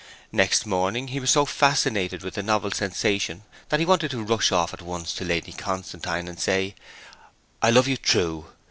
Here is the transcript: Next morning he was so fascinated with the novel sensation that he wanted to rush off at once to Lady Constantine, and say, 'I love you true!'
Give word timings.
Next 0.31 0.65
morning 0.65 1.09
he 1.09 1.19
was 1.19 1.29
so 1.29 1.45
fascinated 1.45 2.23
with 2.23 2.33
the 2.33 2.41
novel 2.41 2.71
sensation 2.71 3.43
that 3.69 3.79
he 3.79 3.85
wanted 3.85 4.09
to 4.09 4.23
rush 4.23 4.51
off 4.51 4.73
at 4.73 4.81
once 4.81 5.13
to 5.13 5.23
Lady 5.23 5.51
Constantine, 5.51 6.27
and 6.27 6.39
say, 6.39 6.73
'I 7.61 7.69
love 7.69 7.87
you 7.87 7.97
true!' 7.97 8.47